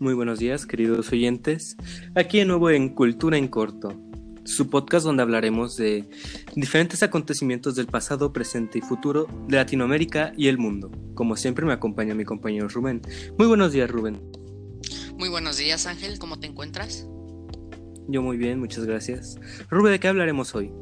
[0.00, 1.76] Muy buenos días, queridos oyentes.
[2.14, 4.00] Aquí de nuevo en Cultura en Corto,
[4.46, 6.08] su podcast donde hablaremos de
[6.54, 10.90] diferentes acontecimientos del pasado, presente y futuro de Latinoamérica y el mundo.
[11.14, 13.02] Como siempre me acompaña mi compañero Rubén.
[13.36, 14.22] Muy buenos días, Rubén.
[15.18, 16.18] Muy buenos días, Ángel.
[16.18, 17.06] ¿Cómo te encuentras?
[18.08, 19.36] Yo muy bien, muchas gracias.
[19.68, 20.72] Rubén, ¿de qué hablaremos hoy?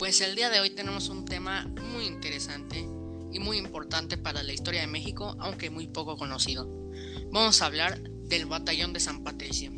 [0.00, 2.84] Pues el día de hoy tenemos un tema muy interesante
[3.30, 6.68] y muy importante para la historia de México, aunque muy poco conocido.
[7.30, 8.02] Vamos a hablar
[8.32, 9.70] del Batallón de San Patricio.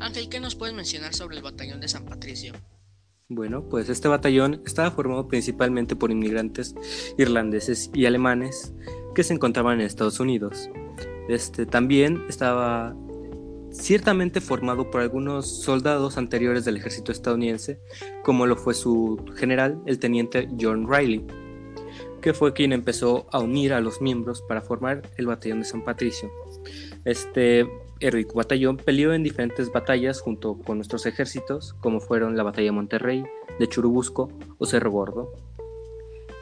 [0.00, 2.54] Ángel, ¿qué nos puedes mencionar sobre el Batallón de San Patricio?
[3.28, 6.74] Bueno, pues este batallón estaba formado principalmente por inmigrantes
[7.18, 8.72] irlandeses y alemanes
[9.14, 10.70] que se encontraban en Estados Unidos.
[11.28, 12.96] Este también estaba
[13.70, 17.80] ciertamente formado por algunos soldados anteriores del ejército estadounidense,
[18.22, 21.26] como lo fue su general, el teniente John Riley,
[22.22, 25.84] que fue quien empezó a unir a los miembros para formar el batallón de San
[25.84, 26.30] Patricio.
[27.04, 27.66] Este
[28.00, 32.72] heroico batallón peleó en diferentes batallas junto con nuestros ejércitos, como fueron la batalla de
[32.72, 33.24] Monterrey,
[33.58, 35.32] de Churubusco o Cerro Gordo.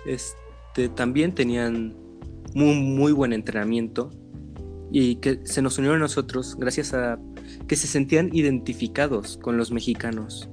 [0.07, 1.97] Este, también tenían
[2.55, 4.11] muy, muy buen entrenamiento
[4.91, 7.19] y que se nos unieron a nosotros gracias a
[7.67, 10.49] que se sentían identificados con los mexicanos.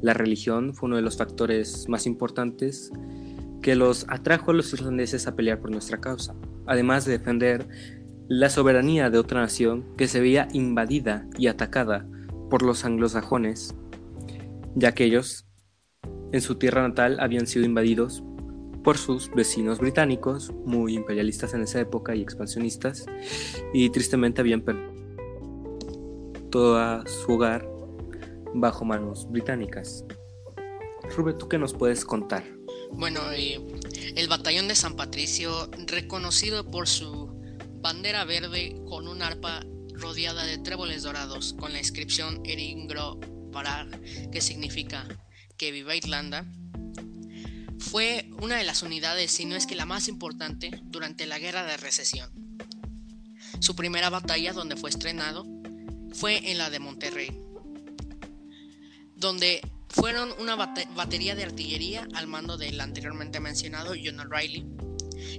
[0.00, 2.90] La religión fue uno de los factores más importantes
[3.62, 6.34] que los atrajo a los irlandeses a pelear por nuestra causa,
[6.66, 7.66] además de defender
[8.30, 12.06] la soberanía de otra nación que se veía invadida y atacada
[12.48, 13.74] por los anglosajones,
[14.76, 15.48] ya que ellos
[16.30, 18.22] en su tierra natal habían sido invadidos
[18.84, 23.04] por sus vecinos británicos, muy imperialistas en esa época y expansionistas,
[23.74, 24.92] y tristemente habían perdido
[26.50, 27.68] todo su hogar
[28.54, 30.04] bajo manos británicas.
[31.16, 32.44] Rubén, ¿tú qué nos puedes contar?
[32.92, 33.60] Bueno, eh,
[34.14, 37.19] el batallón de San Patricio, reconocido por su
[37.80, 43.20] bandera verde con un arpa rodeada de tréboles dorados, con la inscripción Eringro
[43.52, 45.06] Parag, que significa
[45.56, 46.46] que viva Irlanda,
[47.78, 51.64] fue una de las unidades, si no es que la más importante, durante la Guerra
[51.64, 52.30] de Recesión.
[53.60, 55.44] Su primera batalla, donde fue estrenado,
[56.12, 57.40] fue en la de Monterrey,
[59.16, 64.66] donde fueron una batería de artillería al mando del anteriormente mencionado John O'Reilly,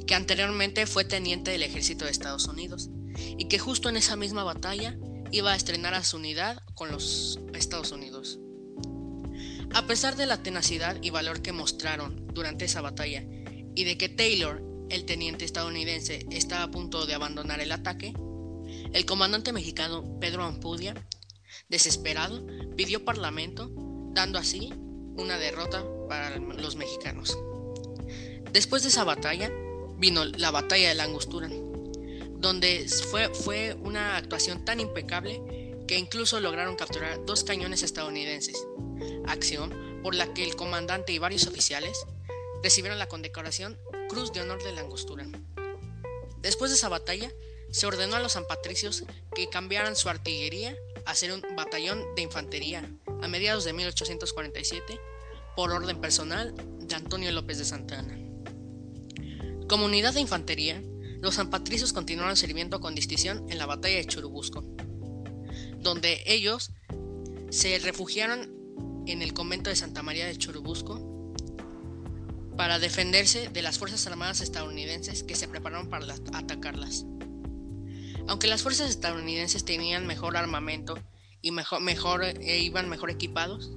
[0.05, 2.89] que anteriormente fue teniente del ejército de Estados Unidos,
[3.37, 4.97] y que justo en esa misma batalla
[5.31, 8.39] iba a estrenar a su unidad con los Estados Unidos.
[9.73, 13.23] A pesar de la tenacidad y valor que mostraron durante esa batalla
[13.73, 18.13] y de que Taylor, el teniente estadounidense, estaba a punto de abandonar el ataque,
[18.93, 20.93] el comandante mexicano Pedro Ampudia,
[21.69, 23.71] desesperado, pidió parlamento,
[24.13, 24.73] dando así
[25.15, 27.37] una derrota para los mexicanos.
[28.51, 29.49] Después de esa batalla,
[30.01, 31.47] vino la batalla de la Angostura,
[32.37, 38.65] donde fue, fue una actuación tan impecable que incluso lograron capturar dos cañones estadounidenses,
[39.27, 42.03] acción por la que el comandante y varios oficiales
[42.63, 43.77] recibieron la condecoración
[44.09, 45.27] Cruz de Honor de la Angostura.
[46.41, 47.31] Después de esa batalla,
[47.69, 49.03] se ordenó a los sanpatricios
[49.35, 50.75] que cambiaran su artillería
[51.05, 52.89] a ser un batallón de infantería
[53.21, 54.99] a mediados de 1847
[55.55, 58.20] por orden personal de Antonio López de Santana.
[59.71, 60.83] Como unidad de infantería,
[61.21, 64.65] los sanpatricios continuaron sirviendo con distinción en la batalla de Churubusco,
[65.79, 66.73] donde ellos
[67.51, 68.53] se refugiaron
[69.07, 71.33] en el convento de Santa María de Churubusco
[72.57, 77.05] para defenderse de las Fuerzas Armadas estadounidenses que se prepararon para atacarlas.
[78.27, 80.99] Aunque las fuerzas estadounidenses tenían mejor armamento
[81.41, 83.71] y mejor, e iban mejor equipados,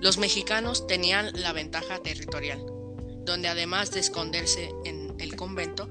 [0.00, 2.64] los mexicanos tenían la ventaja territorial,
[3.30, 5.88] donde además de esconderse en el convento,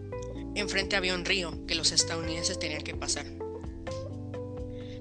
[0.56, 3.26] enfrente había un río que los estadounidenses tenían que pasar.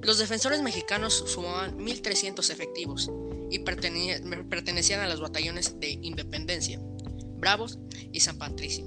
[0.03, 3.11] Los defensores mexicanos sumaban 1.300 efectivos
[3.51, 6.79] y pertenecían a los batallones de Independencia,
[7.39, 7.81] Bravos
[8.13, 8.87] y San Patricio.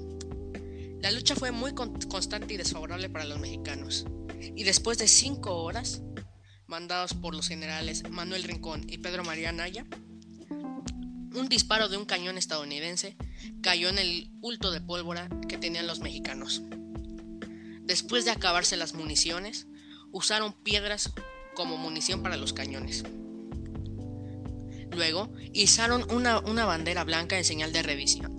[1.00, 4.06] La lucha fue muy constante y desfavorable para los mexicanos,
[4.40, 6.00] y después de cinco horas,
[6.66, 9.84] mandados por los generales Manuel Rincón y Pedro María Naya,
[11.34, 13.16] un disparo de un cañón estadounidense
[13.62, 16.62] cayó en el bulto de pólvora que tenían los mexicanos.
[17.82, 19.66] Después de acabarse las municiones,
[20.12, 21.12] usaron piedras
[21.54, 23.04] como munición para los cañones.
[24.90, 28.36] Luego, izaron una, bandera blanca en señal de revisión,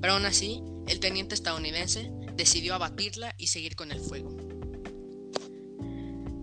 [0.00, 4.36] pero aún así, el teniente estadounidense decidió abatirla y seguir con el fuego.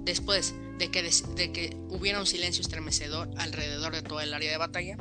[0.03, 4.57] Después de que, de que hubiera un silencio estremecedor alrededor de toda el área de
[4.57, 4.97] batalla,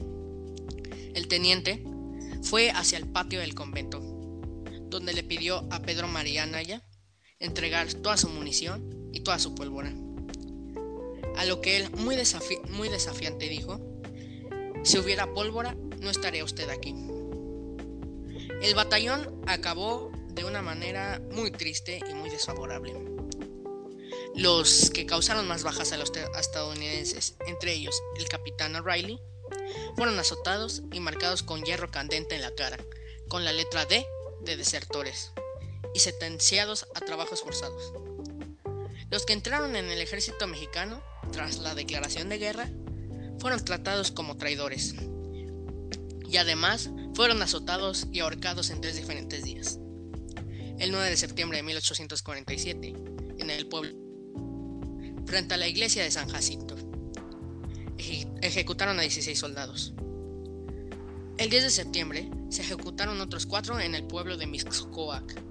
[1.15, 1.83] el teniente
[2.45, 4.01] fue hacia el patio del convento,
[4.91, 6.87] donde le pidió a Pedro María Naya
[7.41, 9.93] entregar toda su munición y toda su pólvora.
[11.37, 12.17] A lo que él, muy,
[12.69, 13.81] muy desafiante, dijo,
[14.85, 16.95] si hubiera pólvora, no estaría usted aquí.
[18.63, 22.95] El batallón acabó de una manera muy triste y muy desfavorable.
[24.37, 29.19] Los que causaron más bajas a los estadounidenses, entre ellos el capitán O'Reilly,
[29.97, 32.79] fueron azotados y marcados con hierro candente en la cara,
[33.29, 34.07] con la letra D
[34.43, 35.33] de desertores,
[35.95, 37.93] y sentenciados a trabajos forzados.
[39.11, 41.03] Los que entraron en el ejército mexicano,
[41.33, 42.71] tras la declaración de guerra,
[43.39, 44.95] fueron tratados como traidores,
[46.29, 49.79] y además fueron azotados y ahorcados en tres diferentes días.
[50.79, 52.95] El 9 de septiembre de 1847,
[53.39, 53.93] en el pueblo,
[55.27, 56.74] frente a la iglesia de San Jacinto,
[57.99, 59.95] ejecutaron a 16 soldados.
[61.37, 65.43] El 10 de septiembre se ejecutaron otros cuatro en el pueblo de Mixcoac.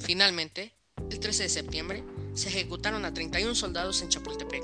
[0.00, 0.74] Finalmente,
[1.10, 2.04] el 13 de septiembre
[2.34, 4.62] se ejecutaron a 31 soldados en Chapultepec.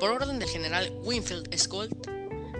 [0.00, 1.90] Por orden del general Winfield Scott,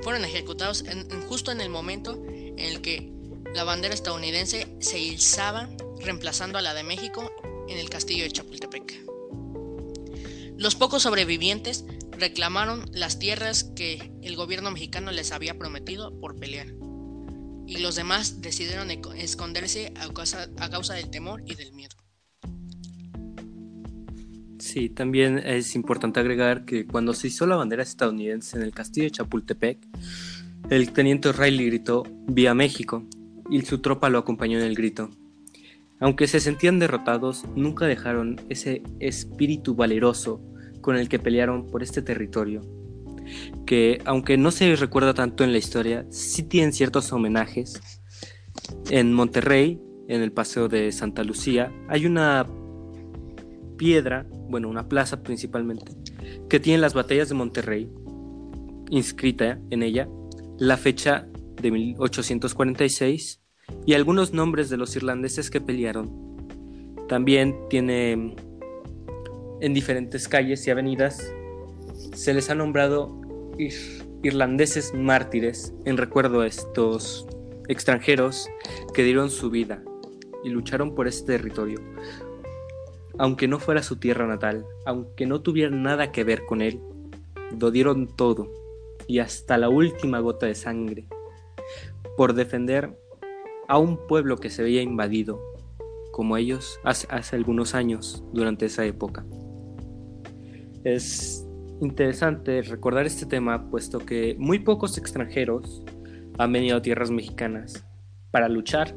[0.03, 0.85] fueron ejecutados
[1.29, 3.13] justo en el momento en el que
[3.55, 5.69] la bandera estadounidense se izaba
[6.01, 7.31] reemplazando a la de México
[7.69, 9.05] en el castillo de Chapultepec.
[10.57, 11.85] Los pocos sobrevivientes
[12.21, 16.69] reclamaron las tierras que el gobierno mexicano les había prometido por pelear.
[17.67, 21.97] Y los demás decidieron esconderse a causa, del temor y del miedo.
[24.59, 29.05] Sí, también es importante agregar que cuando se hizo la bandera estadounidense en el castillo
[29.05, 29.79] de Chapultepec,
[30.69, 33.05] el teniente Riley gritó Vía México
[33.49, 35.11] y su tropa lo acompañó en el grito.
[35.99, 40.41] Aunque se sentían derrotados, nunca dejaron ese espíritu valeroso
[40.81, 42.62] con el que pelearon por este territorio,
[43.67, 47.81] que aunque no se recuerda tanto en la historia, sí tienen ciertos homenajes.
[48.91, 52.47] En Monterrey, en el Paseo de Santa Lucía, hay una
[53.77, 55.93] piedra, bueno, una plaza principalmente,
[56.49, 57.91] que tiene las batallas de Monterrey
[58.91, 60.09] inscrita en ella,
[60.59, 61.26] la fecha
[61.62, 63.41] de 1846
[63.87, 66.37] y algunos nombres de los irlandeses que pelearon.
[67.09, 68.35] También tiene
[69.61, 71.33] en diferentes calles y avenidas,
[72.15, 73.21] se les ha nombrado
[74.23, 77.27] irlandeses mártires en recuerdo a estos
[77.69, 78.49] extranjeros
[78.95, 79.83] que dieron su vida
[80.43, 81.81] y lucharon por este territorio.
[83.19, 86.81] Aunque no fuera su tierra natal, aunque no tuvieran nada que ver con él,
[87.59, 88.51] lo dieron todo
[89.07, 91.07] y hasta la última gota de sangre
[92.17, 92.99] por defender
[93.69, 95.41] a un pueblo que se veía invadido,
[96.12, 99.25] como ellos hace, hace algunos años durante esa época.
[100.85, 101.47] Es
[101.82, 105.85] interesante recordar este tema puesto que muy pocos extranjeros
[106.38, 107.85] han venido a tierras mexicanas
[108.31, 108.94] para luchar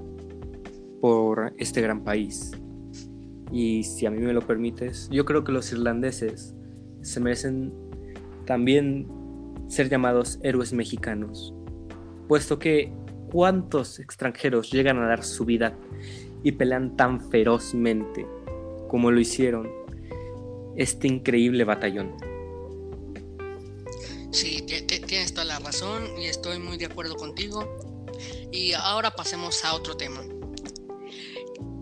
[1.01, 2.51] por este gran país.
[3.51, 6.55] Y si a mí me lo permites, yo creo que los irlandeses
[7.01, 7.73] se merecen
[8.45, 9.07] también
[9.67, 11.53] ser llamados héroes mexicanos,
[12.29, 12.93] puesto que
[13.29, 15.75] cuántos extranjeros llegan a dar su vida
[16.43, 18.25] y pelean tan ferozmente
[18.87, 19.82] como lo hicieron
[20.75, 22.15] este increíble batallón.
[24.31, 27.77] Sí, tienes toda la razón y estoy muy de acuerdo contigo.
[28.51, 30.23] Y ahora pasemos a otro tema.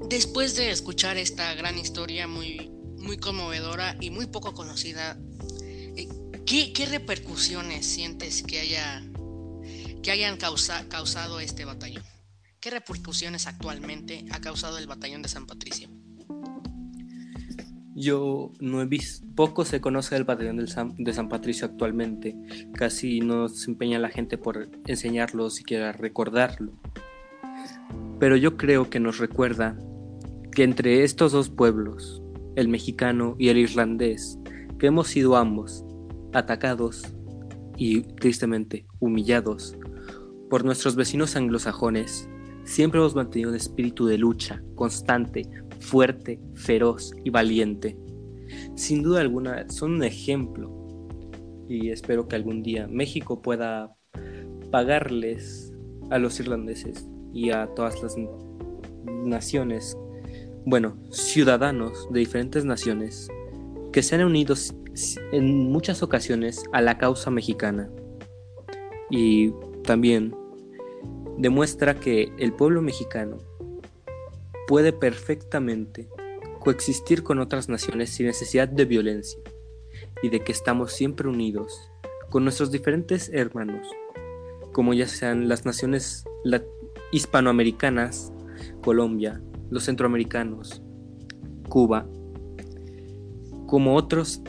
[0.10, 5.17] Después de escuchar esta gran historia muy, muy conmovedora y muy poco conocida,
[5.95, 6.10] eh,
[6.45, 9.01] ¿qué, repercusiones sientes que, haya,
[10.03, 12.03] que hayan causado este batallón?
[12.60, 15.89] ¿Qué repercusiones actualmente ha causado el batallón de San Patricio?
[17.93, 20.57] Yo no he visto, poco se conoce del batallón
[20.98, 22.36] de San Patricio actualmente,
[22.74, 26.71] casi no se empeña la gente por enseñarlo siquiera recordarlo.
[28.19, 29.77] Pero yo creo que nos recuerda
[30.51, 32.21] que entre estos dos pueblos,
[32.55, 34.39] el mexicano y el irlandés,
[34.79, 35.83] que hemos sido ambos
[36.33, 37.03] atacados
[37.77, 39.75] y tristemente humillados
[40.50, 42.29] por nuestros vecinos anglosajones,
[42.63, 45.50] siempre hemos mantenido un espíritu de lucha constante
[45.81, 47.97] fuerte, feroz y valiente.
[48.75, 50.81] Sin duda alguna son un ejemplo
[51.67, 53.95] y espero que algún día México pueda
[54.71, 55.73] pagarles
[56.09, 58.15] a los irlandeses y a todas las
[59.05, 59.97] naciones,
[60.65, 63.29] bueno, ciudadanos de diferentes naciones
[63.91, 64.55] que se han unido
[65.31, 67.89] en muchas ocasiones a la causa mexicana.
[69.09, 69.51] Y
[69.83, 70.33] también
[71.38, 73.38] demuestra que el pueblo mexicano
[74.71, 76.07] puede perfectamente
[76.61, 79.37] coexistir con otras naciones sin necesidad de violencia
[80.23, 81.91] y de que estamos siempre unidos
[82.29, 83.85] con nuestros diferentes hermanos,
[84.71, 86.23] como ya sean las naciones
[87.11, 88.31] hispanoamericanas,
[88.81, 90.81] Colombia, los centroamericanos
[91.67, 92.07] Cuba,
[93.67, 94.41] como otros,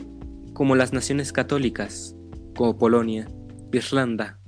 [0.53, 2.15] como las naciones católicas,
[2.55, 3.27] como Polonia,
[3.73, 4.39] Irlanda,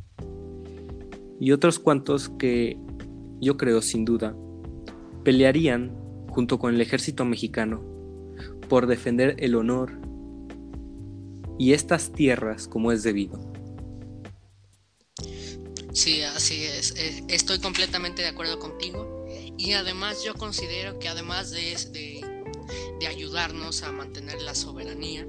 [1.37, 2.79] y otros cuantos que
[3.41, 4.37] yo creo sin duda
[5.25, 5.91] pelearían
[6.29, 7.83] junto con el ejército mexicano
[8.69, 9.99] por defender el honor
[11.59, 13.39] y estas tierras como es debido.
[15.91, 16.93] Sí, así es.
[16.97, 19.25] Eh, estoy completamente de acuerdo contigo.
[19.57, 22.21] Y además yo considero que además de,
[22.99, 25.25] de, ayudarnos a mantener la soberanía,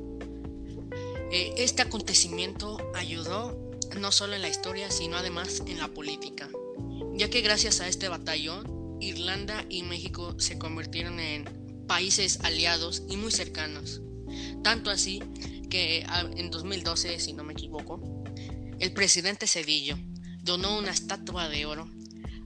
[1.31, 3.57] eh, este acontecimiento ayudó
[4.01, 6.49] no solo en la historia, sino además en la política,
[7.15, 11.45] ya que gracias a este batallón, Irlanda y México se convirtieron en
[11.87, 14.03] países aliados y muy cercanos.
[14.63, 15.23] Tanto así
[15.71, 18.25] que ah, en 2012, si no me equivoco,
[18.79, 19.99] el presidente Cedillo
[20.43, 21.91] donó una estatua de oro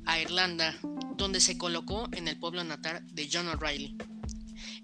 [0.06, 0.78] a Irlanda
[1.16, 3.96] donde se colocó en el pueblo natal de John O'Reilly.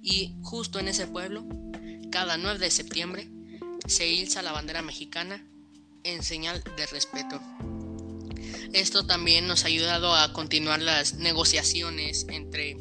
[0.03, 1.47] Y justo en ese pueblo,
[2.11, 3.31] cada 9 de septiembre,
[3.87, 5.47] se ilza la bandera mexicana
[6.05, 7.41] en señal de respeto.
[8.73, 12.77] Esto también nos ha ayudado a continuar las negociaciones entre,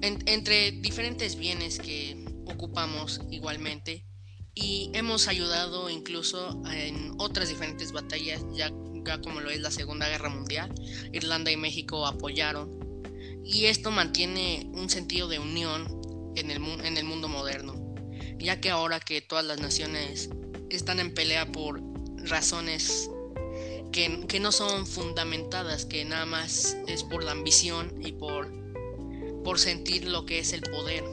[0.00, 4.04] entre diferentes bienes que ocupamos igualmente
[4.54, 8.70] y hemos ayudado incluso en otras diferentes batallas, ya,
[9.22, 10.72] como lo es la Segunda Guerra Mundial.
[11.12, 12.82] Irlanda y México apoyaron
[13.44, 16.00] y esto mantiene un sentido de unión
[16.36, 17.74] en el, en el mundo moderno,
[18.38, 20.30] ya que ahora que todas las naciones
[20.70, 21.82] están en pelea por
[22.24, 23.10] razones
[23.92, 28.48] que, no son fundamentadas, que nada más es por la ambición y por,
[29.44, 31.04] por sentir lo que es el poder.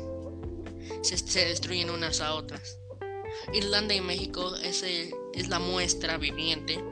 [1.04, 2.80] Se, se destruyen unas a otras.
[3.54, 6.84] Irlanda y México es, es la muestra viviente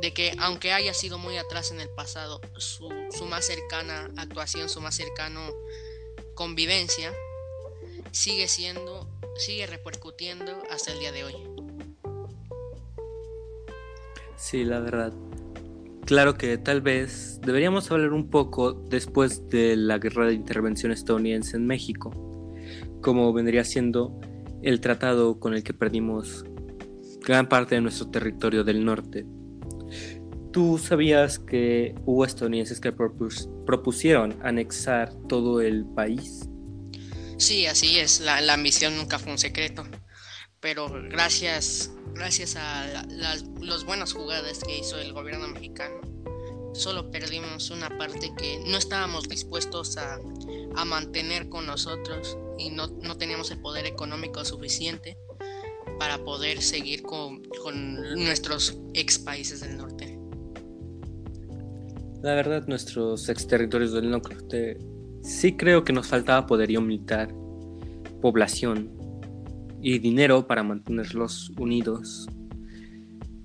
[0.00, 4.68] de que aunque haya sido muy atrás en el pasado, su, su más cercana actuación,
[4.68, 5.52] su más cercano
[6.34, 7.12] convivencia,
[8.12, 9.06] sigue siendo,
[9.36, 11.57] sigue repercutiendo hasta el día de hoy.
[14.38, 15.12] Sí, la verdad.
[16.06, 21.56] Claro que tal vez deberíamos hablar un poco después de la guerra de intervención estadounidense
[21.56, 22.54] en México,
[23.02, 24.18] como vendría siendo
[24.62, 26.44] el tratado con el que perdimos
[27.26, 29.26] gran parte de nuestro territorio del norte.
[30.52, 36.48] ¿Tú sabías que hubo estadounidenses que propusieron anexar todo el país?
[37.36, 39.84] Sí, así es, la, la ambición nunca fue un secreto,
[40.60, 46.00] pero gracias gracias a las los buenas jugadas que hizo el gobierno mexicano,
[46.72, 50.18] solo perdimos una parte que no estábamos dispuestos a,
[50.86, 52.88] mantener con nosotros y no,
[53.18, 55.18] teníamos el poder económico suficiente
[55.98, 57.42] para poder seguir con,
[58.16, 60.18] nuestros ex países del norte.
[62.22, 64.78] La verdad, nuestros ex territorios del norte
[65.22, 67.34] sí creo que nos faltaba poderío militar,
[68.22, 68.97] población,
[69.82, 72.28] y dinero para mantenerlos unidos.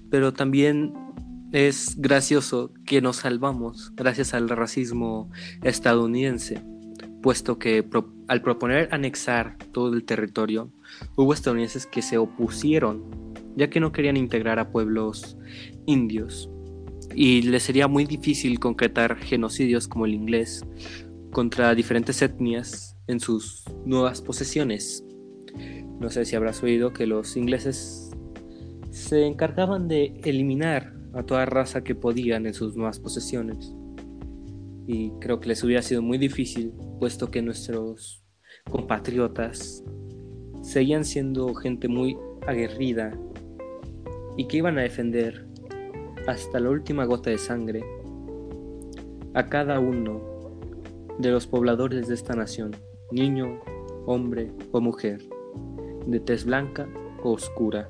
[0.10, 0.94] Pero también
[1.52, 5.30] es gracioso que nos salvamos gracias al racismo
[5.62, 6.62] estadounidense,
[7.22, 7.88] puesto que
[8.28, 10.72] al proponer anexar todo el territorio,
[11.16, 13.04] hubo estadounidenses que se opusieron,
[13.56, 15.38] ya que no querían integrar a pueblos
[15.86, 16.50] indios,
[17.16, 20.66] y les sería muy difícil concretar genocidios como el inglés
[21.32, 25.04] contra diferentes etnias en sus nuevas posesiones.
[26.00, 28.12] No sé si habrás oído que los ingleses
[28.90, 33.74] se encargaban de eliminar a toda raza que podían en sus nuevas posesiones.
[34.86, 38.24] Y creo que les hubiera sido muy difícil, puesto que nuestros
[38.70, 39.84] compatriotas
[40.62, 43.18] seguían siendo gente muy aguerrida
[44.38, 45.48] y que iban a defender
[46.28, 47.84] hasta la última gota de sangre
[49.34, 50.22] a cada uno
[51.20, 52.76] de los pobladores de esta nación,
[53.12, 53.60] niño,
[54.06, 55.22] hombre o mujer
[56.06, 56.88] de tez blanca
[57.22, 57.90] o oscura.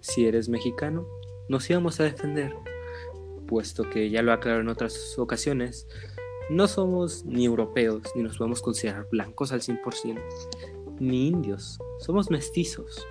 [0.00, 1.06] Si eres mexicano,
[1.48, 2.54] nos íbamos a defender,
[3.46, 5.86] puesto que ya lo aclaro en otras ocasiones,
[6.50, 10.20] no somos ni europeos, ni nos podemos considerar blancos al 100%,
[10.98, 13.06] ni indios, somos mestizos.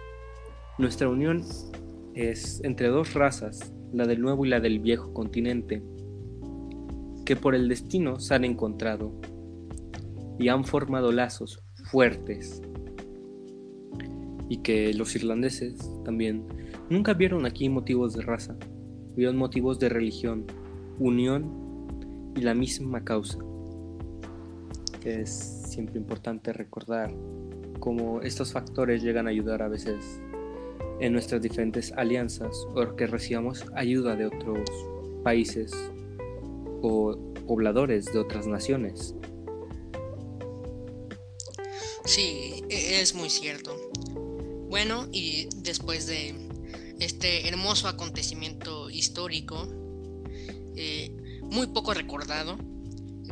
[0.77, 1.43] Nuestra unión
[2.13, 5.81] es entre dos razas, la del nuevo y la del viejo continente,
[7.25, 9.13] que por el destino se han encontrado
[10.39, 12.61] y han formado lazos fuertes
[14.51, 16.43] y que los irlandeses también
[16.89, 18.57] nunca vieron aquí motivos de raza,
[19.15, 20.45] vieron motivos de religión,
[20.99, 23.39] unión y la misma causa.
[25.05, 27.15] Es siempre importante recordar
[27.79, 30.19] cómo estos factores llegan a ayudar a veces
[30.99, 34.69] en nuestras diferentes alianzas o que recibamos ayuda de otros
[35.23, 35.71] países
[36.81, 37.17] o
[37.47, 39.15] pobladores de otras naciones.
[42.03, 43.80] Sí, e, es muy cierto.
[44.71, 46.33] Bueno, y después de
[47.01, 49.67] este hermoso acontecimiento histórico,
[50.77, 51.11] eh,
[51.41, 52.57] muy poco recordado,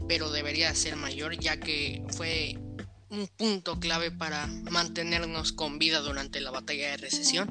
[0.10, 2.60] pero debería ser mayor ya que fue
[3.10, 7.48] un punto clave para mantenernos con vida durante la batalla de recesión.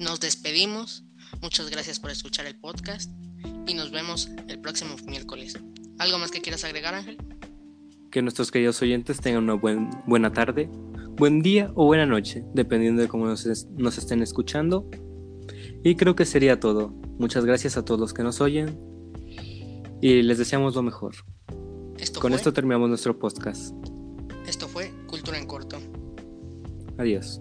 [0.00, 1.04] Nos despedimos,
[1.40, 3.08] muchas gracias por escuchar el podcast
[3.68, 5.56] y nos vemos el próximo miércoles.
[6.00, 7.18] ¿Algo más que quieras agregar, Ángel?
[8.10, 10.68] Que nuestros queridos oyentes tengan una buena tarde,
[11.20, 13.46] buen día o buena noche, dependiendo de cómo nos,
[13.76, 14.88] nos estén escuchando.
[15.84, 16.94] Y creo que sería todo.
[17.18, 18.78] Muchas gracias a todos los que nos oyen
[20.00, 21.14] y les deseamos lo mejor.
[22.18, 23.74] Con esto terminamos nuestro podcast.
[24.46, 25.78] Esto fue Cultura en Corto.
[26.96, 27.40] Adiós.